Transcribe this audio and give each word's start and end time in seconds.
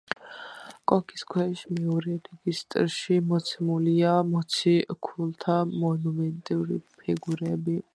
კონქის 0.91 1.25
ქვეშ, 1.33 1.59
მეორე 1.79 2.15
რეგისტრში, 2.23 3.19
მოცემულია 3.33 4.17
მოციქულთა 4.33 5.63
მონუმენტური 5.79 6.85
ფიგურები. 7.03 7.83